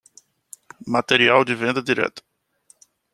[0.87, 2.23] Material de venda direta